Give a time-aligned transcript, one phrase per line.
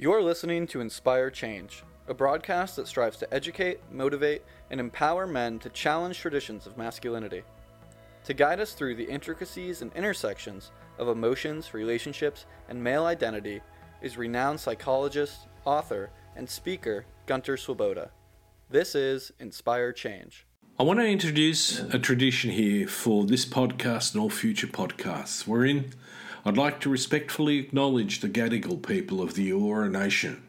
[0.00, 5.58] You're listening to Inspire Change, a broadcast that strives to educate, motivate, and empower men
[5.58, 7.42] to challenge traditions of masculinity.
[8.26, 13.60] To guide us through the intricacies and intersections of emotions, relationships, and male identity
[14.00, 18.12] is renowned psychologist, author, and speaker Gunter Swoboda.
[18.70, 20.46] This is Inspire Change.
[20.78, 25.92] I want to introduce a tradition here for this podcast and all future podcasts, wherein
[26.44, 30.42] I'd like to respectfully acknowledge the Gadigal people of the Eora Nation.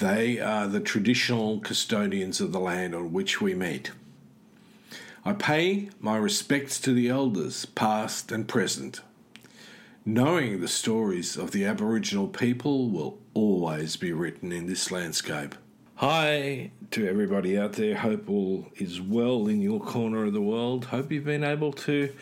[0.00, 3.92] They are the traditional custodians of the land on which we meet.
[5.24, 9.00] I pay my respects to the elders, past and present.
[10.04, 15.54] Knowing the stories of the Aboriginal people will always be written in this landscape.
[15.94, 17.94] Hi to everybody out there.
[17.94, 20.86] Hope all is well in your corner of the world.
[20.86, 22.12] Hope you've been able to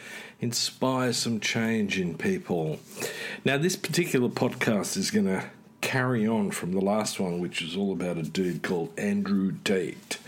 [0.41, 2.79] inspire some change in people.
[3.45, 5.45] Now, this particular podcast is going to
[5.81, 10.19] carry on from the last one, which was all about a dude called Andrew Tate.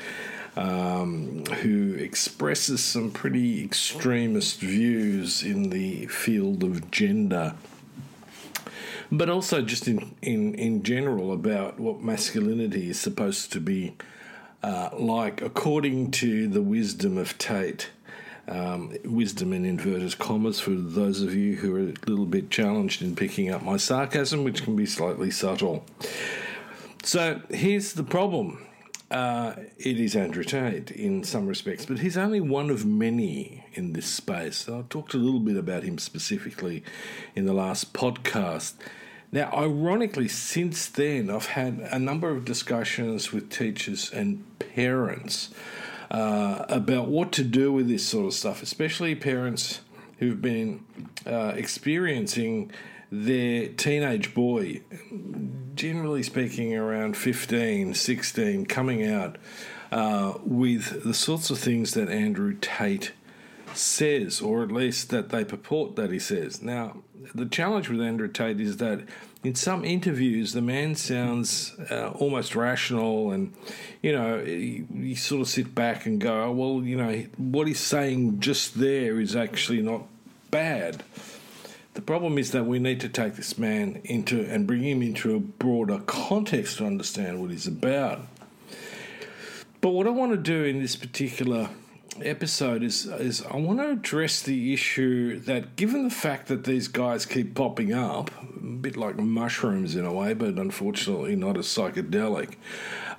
[0.54, 7.54] Um, who expresses some pretty extremist views in the field of gender
[9.12, 13.94] but also just in, in, in general about what masculinity is supposed to be
[14.62, 17.90] uh, like according to the wisdom of Tate.
[18.48, 23.00] Um, wisdom in inverted commas for those of you who are a little bit challenged
[23.00, 25.84] in picking up my sarcasm, which can be slightly subtle.
[27.04, 28.66] So here's the problem.
[29.12, 33.92] Uh, it is Andrew Tate in some respects, but he's only one of many in
[33.92, 34.68] this space.
[34.68, 36.82] I talked a little bit about him specifically
[37.36, 38.72] in the last podcast.
[39.30, 45.50] Now, ironically, since then, I've had a number of discussions with teachers and parents
[46.12, 49.80] uh, about what to do with this sort of stuff, especially parents
[50.18, 50.84] who've been
[51.26, 52.70] uh, experiencing
[53.10, 54.82] their teenage boy,
[55.74, 59.38] generally speaking, around 15, 16, coming out
[59.90, 63.12] uh, with the sorts of things that Andrew Tate
[63.74, 66.62] says, or at least that they purport that he says.
[66.62, 67.02] Now,
[67.34, 69.00] the challenge with Andrew Tate is that
[69.44, 73.52] in some interviews, the man sounds uh, almost rational, and
[74.00, 77.80] you know, you, sort of sit back and go, oh, well, you know, what he's
[77.80, 80.02] saying just there is actually not
[80.50, 81.02] bad.
[81.94, 85.34] The problem is that we need to take this man into and bring him into
[85.34, 88.20] a broader context to understand what he's about.
[89.80, 91.68] But what I want to do in this particular
[92.20, 96.88] episode is is I want to address the issue that given the fact that these
[96.88, 101.66] guys keep popping up, a bit like mushrooms in a way, but unfortunately not as
[101.66, 102.56] psychedelic,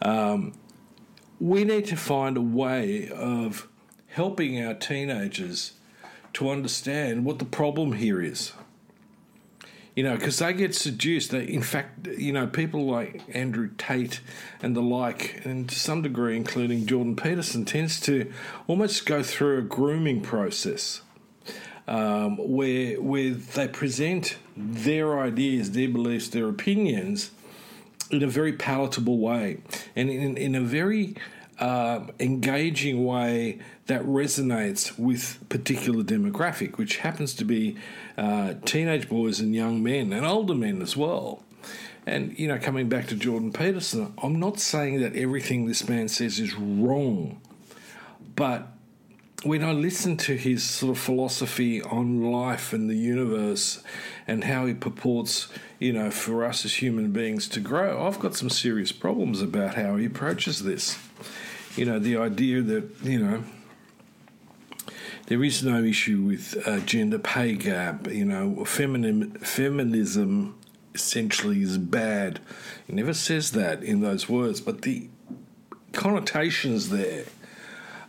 [0.02, 0.54] um,
[1.40, 3.68] we need to find a way of
[4.08, 5.74] helping our teenagers
[6.34, 8.54] to understand what the problem here is
[9.96, 11.34] you know, because they get seduced.
[11.34, 14.22] In fact, you know, people like Andrew Tate
[14.62, 18.32] and the like, and to some degree, including Jordan Peterson, tends to
[18.68, 21.02] almost go through a grooming process
[21.88, 27.32] um, where where they present their ideas, their beliefs, their opinions
[28.10, 29.58] in a very palatable way,
[29.96, 31.16] and in in a very
[31.60, 37.78] uh, engaging way that resonates with particular demographic, which happens to be
[38.18, 41.44] uh, teenage boys and young men and older men as well.
[42.06, 46.10] And, you know, coming back to Jordan Peterson, I'm not saying that everything this man
[46.10, 47.40] says is wrong,
[48.36, 48.73] but
[49.44, 53.84] when I listen to his sort of philosophy on life and the universe
[54.26, 55.50] and how he purports,
[55.80, 59.76] you know, for us as human beings to grow, I've got some serious problems about
[59.76, 60.98] how he approaches this.
[61.76, 63.44] You know, the idea that, you know,
[65.28, 68.08] there is no issue with uh, gender pay gap.
[68.08, 70.58] You know, feminism, feminism
[70.94, 72.40] essentially is bad.
[72.88, 75.10] He never says that in those words, but the
[75.92, 77.26] connotations there.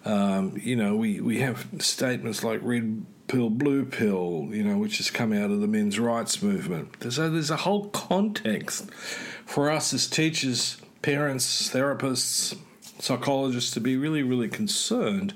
[0.05, 4.99] Um, you know, we, we have statements like red pill, blue pill, you know, which
[4.99, 6.97] has come out of the men's rights movement.
[7.11, 8.91] So there's a whole context
[9.47, 12.56] for us as teachers, parents, therapists,
[12.99, 15.35] psychologists to be really, really concerned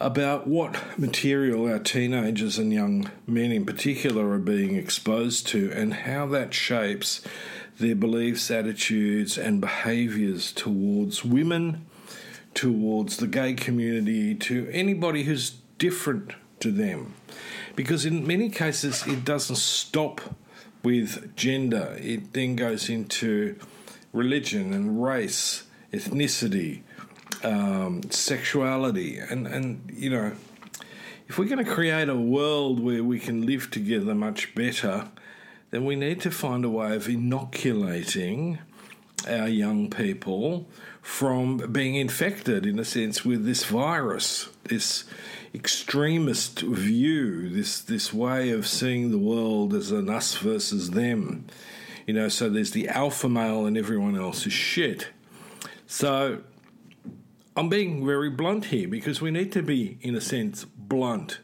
[0.00, 5.94] about what material our teenagers and young men in particular are being exposed to and
[5.94, 7.20] how that shapes
[7.78, 11.86] their beliefs, attitudes, and behaviours towards women,
[12.54, 17.14] towards the gay community, to anybody who's different to them.
[17.74, 20.20] Because in many cases, it doesn't stop
[20.82, 23.56] with gender, it then goes into
[24.12, 26.82] religion and race, ethnicity,
[27.44, 30.32] um, sexuality, and, and you know,
[31.28, 35.08] if we're going to create a world where we can live together much better,
[35.70, 38.58] then we need to find a way of inoculating
[39.26, 40.66] our young people
[41.00, 45.04] from being infected, in a sense, with this virus, this
[45.54, 51.46] extremist view, this this way of seeing the world as an us versus them.
[52.06, 55.08] You know, so there's the alpha male and everyone else is shit.
[55.86, 56.42] So
[57.56, 61.40] I'm being very blunt here because we need to be, in a sense, blunt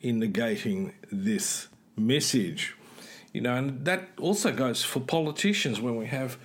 [0.00, 2.74] in negating this message.
[3.32, 6.38] You know, and that also goes for politicians when we have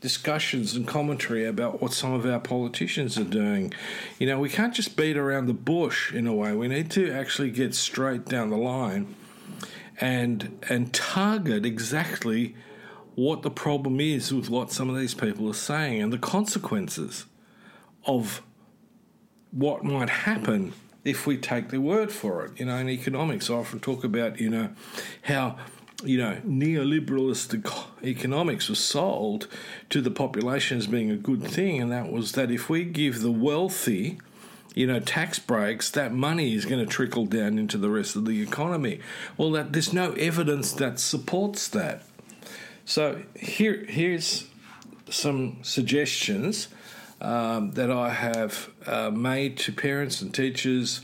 [0.00, 3.72] discussions and commentary about what some of our politicians are doing.
[4.18, 6.54] You know, we can't just beat around the bush in a way.
[6.54, 9.14] We need to actually get straight down the line
[10.00, 12.54] and and target exactly
[13.14, 17.26] what the problem is with what some of these people are saying and the consequences
[18.06, 18.40] of
[19.50, 20.72] what might happen
[21.04, 22.58] if we take their word for it.
[22.58, 24.70] You know, in economics, I often talk about, you know,
[25.22, 25.58] how
[26.04, 27.54] you know, neoliberalist
[28.02, 29.46] economics was sold
[29.90, 33.20] to the population as being a good thing, and that was that if we give
[33.20, 34.18] the wealthy,
[34.74, 38.24] you know, tax breaks, that money is going to trickle down into the rest of
[38.24, 39.00] the economy.
[39.36, 42.04] Well, that there's no evidence that supports that.
[42.84, 44.46] So here, here's
[45.10, 46.68] some suggestions
[47.20, 51.02] um, that I have uh, made to parents and teachers,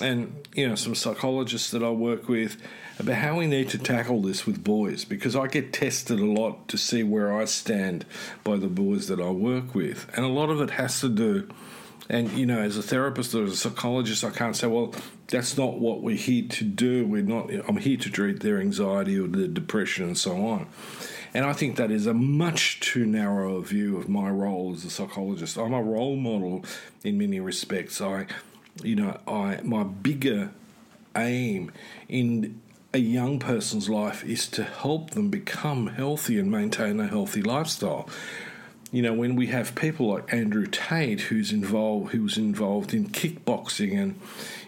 [0.00, 2.56] and you know, some psychologists that I work with
[2.98, 6.68] about how we need to tackle this with boys because I get tested a lot
[6.68, 8.04] to see where I stand
[8.44, 10.10] by the boys that I work with.
[10.14, 11.48] And a lot of it has to do,
[12.08, 14.92] and you know, as a therapist or as a psychologist, I can't say, well,
[15.28, 17.06] that's not what we're here to do.
[17.06, 20.66] We're not, I'm here to treat their anxiety or their depression and so on.
[21.32, 24.90] And I think that is a much too narrow view of my role as a
[24.90, 25.56] psychologist.
[25.56, 26.64] I'm a role model
[27.04, 28.00] in many respects.
[28.00, 28.26] I,
[28.84, 30.52] you know, I my bigger
[31.16, 31.72] aim
[32.08, 32.60] in
[32.92, 38.08] a young person's life is to help them become healthy and maintain a healthy lifestyle.
[38.92, 43.08] You know, when we have people like Andrew Tate, who's involved, who was involved in
[43.10, 44.20] kickboxing and,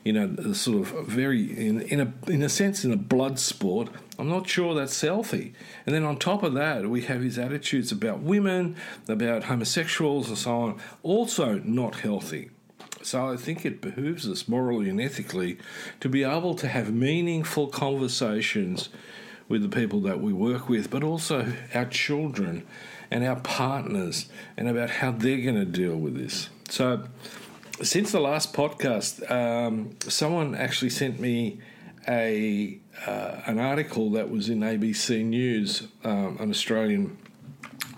[0.05, 3.89] you know, sort of very in in a in a sense in a blood sport.
[4.21, 5.55] I'm not sure that's healthy.
[5.87, 8.77] And then on top of that, we have his attitudes about women,
[9.09, 12.51] about homosexuals, and so on, also not healthy.
[13.03, 15.59] So I think it behooves us morally and ethically
[16.01, 18.89] to be able to have meaningful conversations
[19.49, 22.65] with the people that we work with, but also our children
[23.11, 24.27] and our partners,
[24.57, 26.49] and about how they're going to deal with this.
[26.71, 27.05] So,
[27.83, 31.61] since the last podcast, um, someone actually sent me
[32.09, 37.19] a uh, an article that was in ABC News, um, an Australian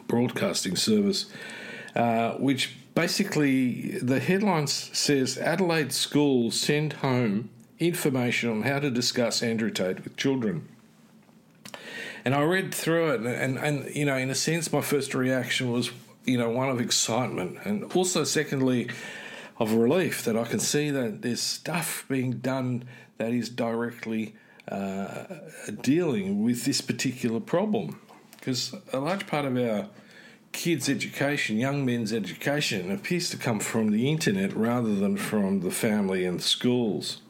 [0.08, 1.26] broadcasting service,
[1.94, 9.42] uh, which basically the headline says Adelaide schools send home information on how to discuss
[9.42, 10.68] Andrew Tate with children.
[12.24, 15.14] And I read through it, and, and, and you know, in a sense, my first
[15.14, 15.90] reaction was,
[16.24, 18.88] you know, one of excitement, and also, secondly,
[19.58, 22.84] of relief that I can see that there's stuff being done
[23.18, 24.34] that is directly
[24.68, 25.24] uh,
[25.82, 28.00] dealing with this particular problem.
[28.38, 29.88] Because a large part of our
[30.54, 35.70] kids' education, young men's education, appears to come from the internet rather than from the
[35.70, 37.20] family and schools.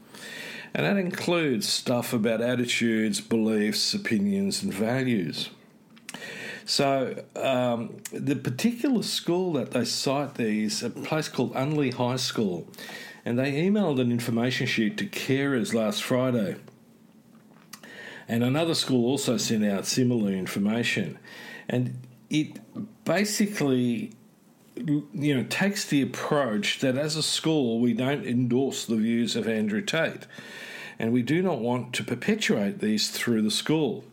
[0.75, 5.51] And that includes stuff about attitudes, beliefs, opinions, and values.
[6.67, 12.17] So, um, the particular school that they cite there is a place called Unley High
[12.17, 12.69] School,
[13.25, 16.57] and they emailed an information sheet to carers last Friday.
[18.29, 21.19] And another school also sent out similar information.
[21.69, 21.99] And
[22.35, 22.59] it
[23.05, 24.11] basically
[24.77, 29.47] you know takes the approach that as a school we don't endorse the views of
[29.47, 30.27] Andrew Tate.
[30.99, 34.05] And we do not want to perpetuate these through the school.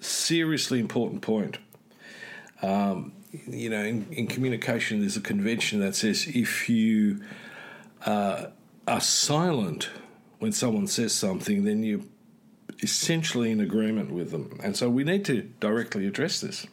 [0.00, 1.58] Seriously important point.
[2.60, 3.12] Um,
[3.46, 7.20] you know in, in, communication there's a convention that says if you
[8.06, 8.46] uh,
[8.86, 9.90] are silent
[10.38, 12.00] when someone says something then you're
[12.82, 14.58] essentially in agreement with them.
[14.62, 16.66] And so we need to directly address this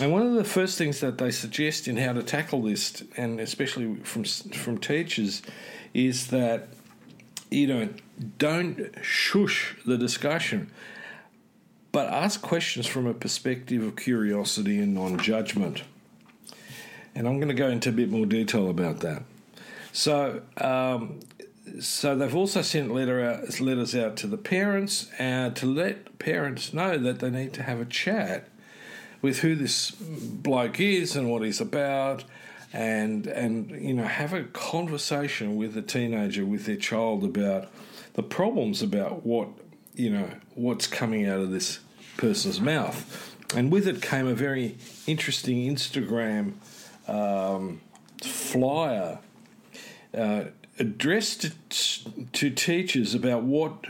[0.00, 3.40] and one of the first things that they suggest in how to tackle this, and
[3.40, 5.42] especially from from teachers,
[5.92, 6.68] is that
[7.50, 7.88] you know
[8.38, 10.70] don't shush the discussion.
[11.92, 15.82] but ask questions from a perspective of curiosity and non judgment.
[17.14, 19.24] And I'm going to go into a bit more detail about that.
[19.92, 21.20] So, um,
[21.80, 26.72] so they've also sent letter out, letters out to the parents uh, to let parents
[26.72, 28.48] know that they need to have a chat
[29.22, 32.24] with who this bloke is and what he's about,
[32.72, 37.68] and and you know have a conversation with the teenager with their child about
[38.14, 39.48] the problems about what
[39.94, 41.78] you know what's coming out of this
[42.16, 44.76] person's mouth, and with it came a very
[45.06, 46.54] interesting Instagram
[47.08, 47.80] um,
[48.22, 49.18] flyer.
[50.12, 50.44] Uh,
[50.78, 51.52] addressed
[52.32, 53.84] to teachers about what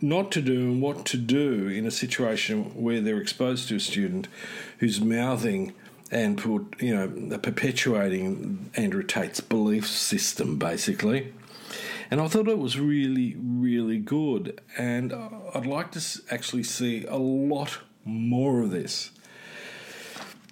[0.00, 3.80] not to do and what to do in a situation where they're exposed to a
[3.80, 4.28] student
[4.78, 5.74] who's mouthing
[6.10, 11.32] and put, you know, perpetuating Andrew Tate's belief system, basically.
[12.10, 14.60] And I thought it was really, really good.
[14.78, 19.10] And I'd like to actually see a lot more of this.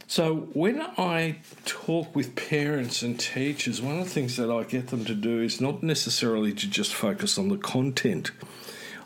[0.09, 4.88] So, when I talk with parents and teachers, one of the things that I get
[4.88, 8.31] them to do is not necessarily to just focus on the content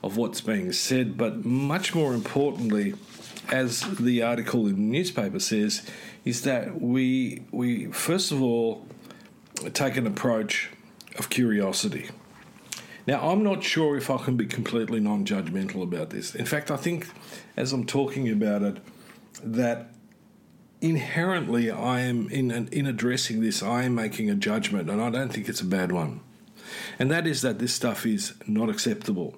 [0.03, 2.95] of what's being said, but much more importantly,
[3.51, 5.87] as the article in the newspaper says,
[6.25, 8.87] is that we we first of all
[9.73, 10.71] take an approach
[11.19, 12.09] of curiosity.
[13.07, 16.35] Now, I'm not sure if I can be completely non-judgmental about this.
[16.35, 17.09] In fact, I think
[17.57, 18.77] as I'm talking about it,
[19.43, 19.93] that
[20.81, 25.33] inherently, I am in in addressing this, I am making a judgment, and I don't
[25.33, 26.21] think it's a bad one.
[26.99, 29.37] And that is that this stuff is not acceptable.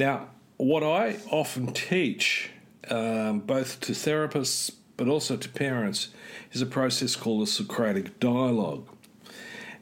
[0.00, 2.48] Now, what I often teach,
[2.88, 6.08] um, both to therapists but also to parents,
[6.52, 8.88] is a process called the Socratic dialogue.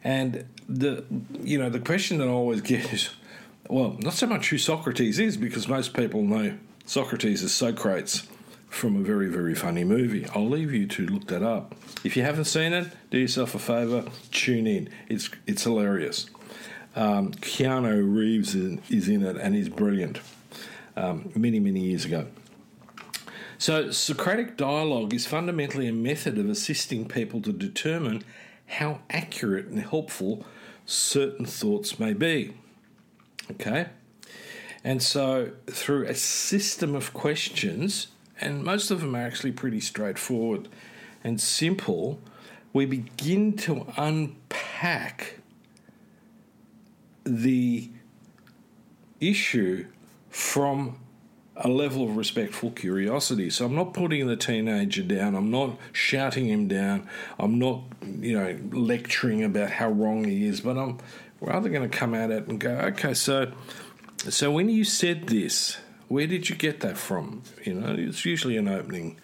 [0.02, 1.04] And the
[1.40, 3.10] you know the question that I always get is,
[3.70, 8.26] well, not so much who Socrates is because most people know Socrates is Socrates
[8.68, 10.26] from a very, very funny movie.
[10.34, 11.76] I'll leave you to look that up.
[12.02, 14.90] If you haven't seen it, do yourself a favour, tune in.
[15.08, 16.28] It's, it's hilarious.
[16.96, 20.20] Um, Keanu Reeves is in it and he's brilliant.
[20.96, 22.26] Um, many, many years ago.
[23.56, 28.24] So, Socratic dialogue is fundamentally a method of assisting people to determine
[28.66, 30.44] how accurate and helpful
[30.86, 32.54] certain thoughts may be.
[33.50, 33.90] Okay?
[34.82, 38.08] And so, through a system of questions,
[38.40, 40.68] and most of them are actually pretty straightforward
[41.24, 42.20] and simple,
[42.72, 45.38] we begin to unpack
[47.28, 47.90] the
[49.20, 49.86] issue
[50.30, 50.98] from
[51.56, 53.50] a level of respectful curiosity.
[53.50, 57.08] So I'm not putting the teenager down, I'm not shouting him down,
[57.38, 57.82] I'm not,
[58.20, 60.98] you know, lecturing about how wrong he is, but I'm
[61.40, 63.52] rather going to come at it and go, okay, so
[64.28, 67.42] so when you said this, where did you get that from?
[67.64, 69.18] You know, it's usually an opening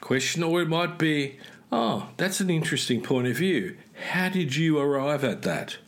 [0.00, 1.38] question, or it might be,
[1.72, 3.76] oh, that's an interesting point of view.
[4.10, 5.78] How did you arrive at that?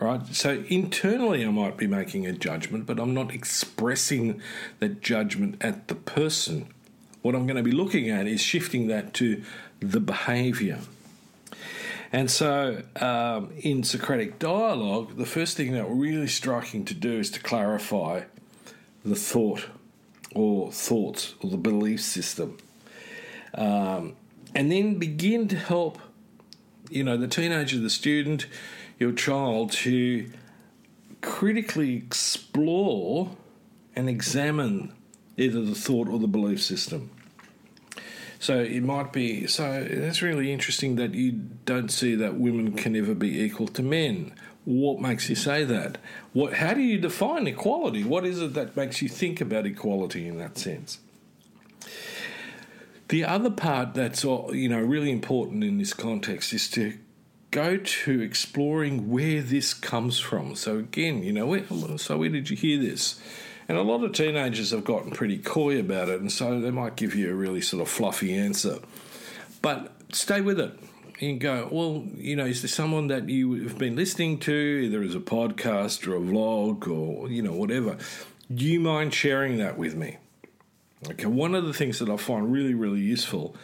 [0.00, 0.26] Right?
[0.34, 4.40] So internally, I might be making a judgment, but I'm not expressing
[4.78, 6.68] that judgment at the person.
[7.20, 9.42] What I'm going to be looking at is shifting that to
[9.80, 10.78] the behavior.
[12.12, 17.30] And so, um, in Socratic dialogue, the first thing that really striking to do is
[17.32, 18.22] to clarify
[19.04, 19.66] the thought
[20.34, 22.56] or thoughts or the belief system.
[23.54, 24.16] Um,
[24.54, 25.98] and then begin to help,
[26.88, 28.46] you know, the teenager, the student,
[29.00, 30.30] your child to
[31.20, 33.36] critically explore
[33.96, 34.92] and examine
[35.36, 37.10] either the thought or the belief system.
[38.38, 41.32] So it might be so that's really interesting that you
[41.64, 44.32] don't see that women can ever be equal to men
[44.64, 45.98] what makes you say that?
[46.32, 48.04] What, how do you define equality?
[48.04, 50.98] What is it that makes you think about equality in that sense?
[53.08, 56.96] The other part that's uh, you know really important in this context is to
[57.50, 60.54] go to exploring where this comes from.
[60.54, 61.64] So again, you know, where,
[61.98, 63.20] so where did you hear this?
[63.68, 66.96] And a lot of teenagers have gotten pretty coy about it, and so they might
[66.96, 68.78] give you a really sort of fluffy answer.
[69.62, 70.76] But stay with it
[71.20, 75.02] and go, well, you know, is there someone that you have been listening to, either
[75.02, 77.96] as a podcast or a vlog or, you know, whatever?
[78.52, 80.16] Do you mind sharing that with me?
[81.08, 83.54] Okay, one of the things that I find really, really useful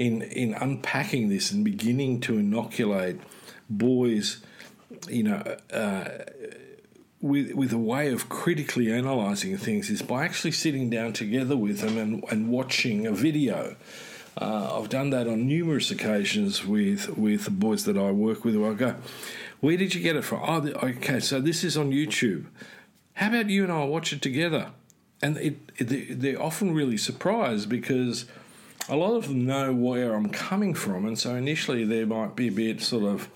[0.00, 3.20] in, in unpacking this and beginning to inoculate
[3.68, 4.40] boys,
[5.10, 6.08] you know, uh,
[7.20, 11.80] with, with a way of critically analysing things is by actually sitting down together with
[11.80, 13.76] them and, and watching a video.
[14.40, 18.56] Uh, I've done that on numerous occasions with with the boys that I work with.
[18.56, 18.94] Where I go,
[19.58, 20.40] where did you get it from?
[20.44, 22.46] Oh, okay, so this is on YouTube.
[23.14, 24.70] How about you and I watch it together?
[25.22, 28.24] and it, it, they're often really surprised because
[28.90, 32.48] a lot of them know where I'm coming from, and so initially they might be
[32.48, 33.28] a bit sort of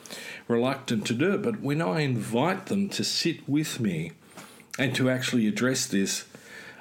[0.48, 1.42] reluctant to do it.
[1.42, 4.12] But when I invite them to sit with me
[4.78, 6.24] and to actually address this,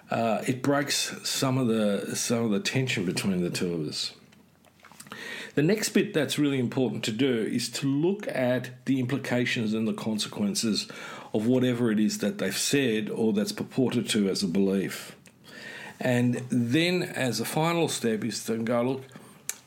[0.10, 4.14] uh, it breaks some of the some of the tension between the two of us.
[5.54, 9.88] The next bit that's really important to do is to look at the implications and
[9.88, 10.88] the consequences
[11.32, 15.16] of whatever it is that they've said or that's purported to as a belief.
[16.04, 19.04] And then, as a final step, is to go, look,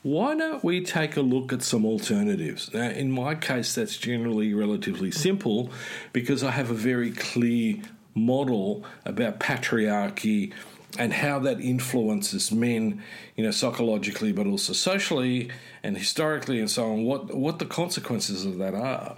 [0.02, 2.72] why don't we take a look at some alternatives?
[2.72, 5.70] Now, in my case, that's generally relatively simple
[6.12, 7.78] because I have a very clear
[8.14, 10.52] model about patriarchy
[10.98, 13.02] and how that influences men,
[13.34, 15.50] you know, psychologically, but also socially
[15.82, 17.04] and historically, and so on.
[17.04, 19.16] What what the consequences of that are,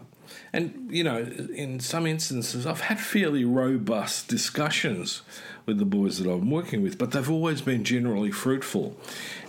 [0.52, 5.22] and you know, in some instances, I've had fairly robust discussions
[5.66, 8.96] with the boys that I'm working with, but they've always been generally fruitful.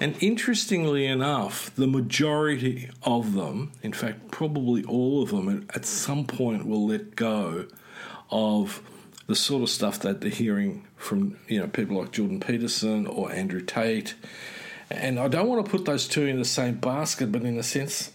[0.02, 6.26] And interestingly enough, the majority of them, in fact, probably all of them, at some
[6.26, 7.68] point will let go
[8.30, 8.82] of
[9.28, 13.32] the sort of stuff that they're hearing from you know people like Jordan Peterson or
[13.32, 14.16] Andrew Tate.
[14.92, 17.64] And I don't want to put those two in the same basket, but in a
[17.64, 18.12] sense,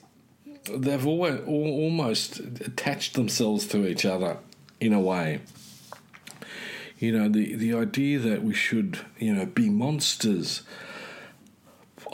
[0.72, 4.38] they've always, almost attached themselves to each other
[4.80, 5.40] in a way.
[6.98, 10.62] You know, the, the idea that we should, you know, be monsters.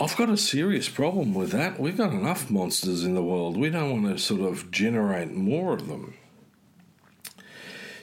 [0.01, 1.79] I've got a serious problem with that.
[1.79, 3.57] We've got enough monsters in the world.
[3.57, 6.15] We don't want to sort of generate more of them.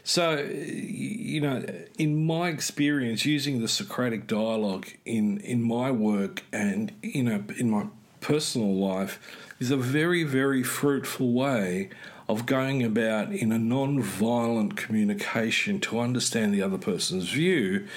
[0.04, 1.66] So, you know,
[1.98, 7.70] in my experience, using the Socratic dialogue in, in my work and, you know, in
[7.70, 7.88] my
[8.22, 9.20] personal life
[9.60, 11.90] is a very, very fruitful way
[12.30, 17.88] of going about in a non violent communication to understand the other person's view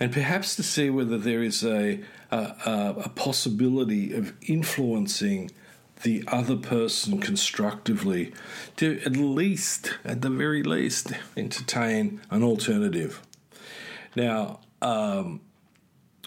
[0.00, 5.50] and perhaps to see whether there is a, a, a possibility of influencing
[6.02, 8.32] the other person constructively
[8.76, 13.22] to at least, at the very least, entertain an alternative.
[14.16, 15.40] Now, um,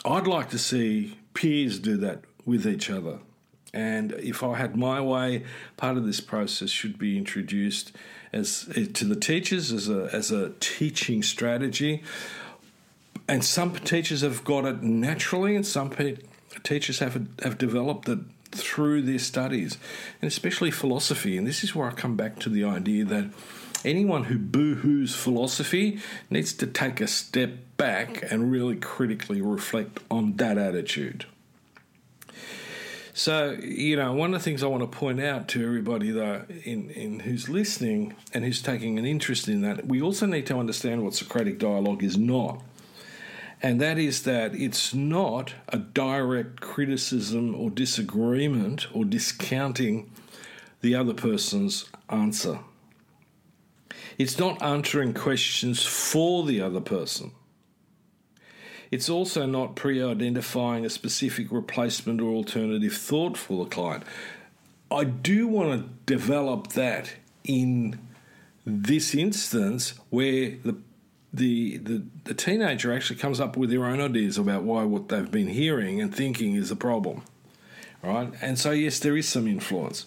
[0.06, 3.20] I'd like to see peers do that with each other.
[3.74, 5.44] And if I had my way,
[5.76, 7.92] part of this process should be introduced
[8.34, 12.04] as eh, to the teachers as a as a teaching strategy.
[13.28, 16.18] And some teachers have got it naturally, and some pe-
[16.64, 18.20] teachers have have developed it
[18.52, 19.78] through their studies,
[20.22, 21.38] and especially philosophy.
[21.38, 23.30] And this is where I come back to the idea that
[23.84, 26.00] anyone who boo hoos philosophy
[26.30, 31.26] needs to take a step back and really critically reflect on that attitude.
[33.18, 36.46] So, you know, one of the things I want to point out to everybody, though,
[36.64, 40.58] in, in who's listening and who's taking an interest in that, we also need to
[40.58, 42.62] understand what Socratic dialogue is not
[43.62, 50.12] and that is that it's not a direct criticism or disagreement or discounting
[50.82, 52.60] the other person's answer.
[54.18, 57.32] It's not answering questions for the other person.
[58.92, 64.04] It's also not pre identifying a specific replacement or alternative thought for the client.
[64.90, 68.00] I do want to develop that in
[68.66, 70.78] this instance where the
[71.34, 75.30] the, the, the teenager actually comes up with their own ideas about why what they've
[75.30, 77.22] been hearing and thinking is a problem.
[78.02, 78.32] Right?
[78.42, 80.06] And so, yes, there is some influence.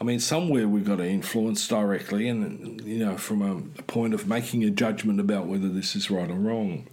[0.00, 4.14] I mean, somewhere we've got to influence directly, and you know, from a, a point
[4.14, 6.86] of making a judgment about whether this is right or wrong.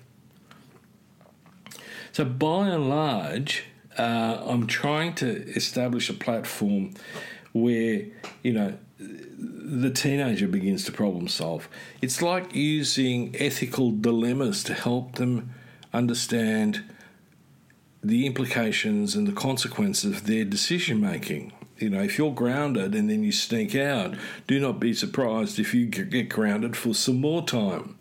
[2.17, 6.95] So, by and large, uh, I'm trying to establish a platform
[7.53, 8.07] where
[8.41, 11.69] you know the teenager begins to problem solve.
[12.01, 15.53] It's like using ethical dilemmas to help them
[15.93, 16.83] understand
[18.03, 21.53] the implications and the consequences of their decision making.
[21.77, 24.15] You know, if you're grounded and then you sneak out,
[24.47, 27.99] do not be surprised if you get grounded for some more time.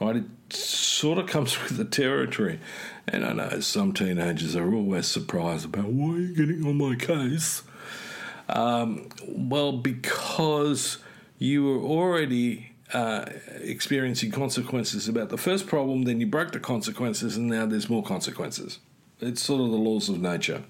[0.00, 0.16] Right?
[0.16, 2.60] It sort of comes with the territory.
[3.12, 6.94] And I know some teenagers are always surprised about why are you getting on my
[6.94, 7.62] case?
[8.48, 10.98] Um, well, because
[11.38, 13.24] you were already uh,
[13.60, 18.02] experiencing consequences about the first problem, then you broke the consequences, and now there's more
[18.02, 18.78] consequences.
[19.20, 20.62] It's sort of the laws of nature.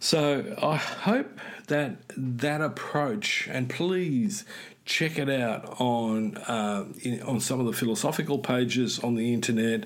[0.00, 4.44] So I hope that that approach, and please
[4.86, 9.84] check it out on uh, in, on some of the philosophical pages on the internet.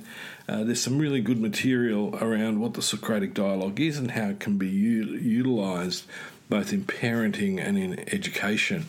[0.49, 4.41] Uh, there's some really good material around what the Socratic dialogue is and how it
[4.41, 6.05] can be u- utilized
[6.49, 8.87] both in parenting and in education.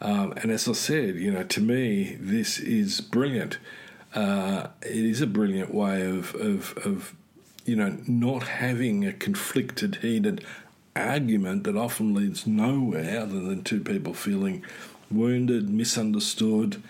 [0.00, 3.58] Um, and as I said, you know, to me, this is brilliant.
[4.14, 7.14] uh, it is a brilliant way of, of, of,
[7.64, 10.44] you know, not having a conflicted, heated
[10.94, 14.62] argument that often leads nowhere other than two people feeling
[15.12, 16.82] wounded, misunderstood,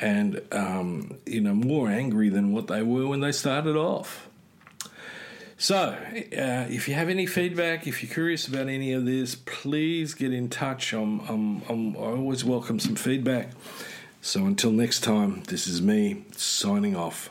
[0.00, 4.28] and um, you know more angry than what they were when they started off.
[5.56, 10.12] So, uh, if you have any feedback, if you're curious about any of this, please
[10.12, 10.92] get in touch.
[10.92, 13.50] I'm, I'm, I'm, I always welcome some feedback.
[14.20, 17.30] So, until next time, this is me signing off.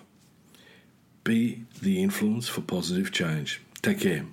[1.23, 3.61] Be the influence for positive change.
[3.81, 4.25] Take care.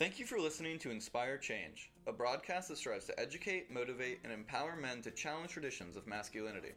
[0.00, 4.32] Thank you for listening to Inspire Change, a broadcast that strives to educate, motivate, and
[4.32, 6.72] empower men to challenge traditions of masculinity.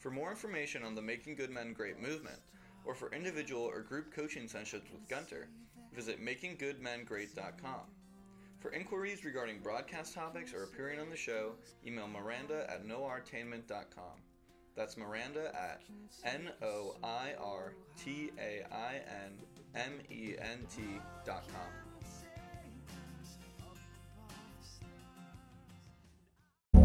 [0.00, 2.40] For more information on the Making Good Men Great movement,
[2.84, 5.46] or for individual or group coaching sessions with Gunter,
[5.94, 7.80] visit makinggoodmengreat.com.
[8.58, 11.52] For inquiries regarding broadcast topics or appearing on the show,
[11.86, 14.18] email Miranda at noirtainment.com.
[14.74, 15.80] That's Miranda at
[16.24, 19.38] N O I R T A I N
[19.76, 21.87] M E N T.com.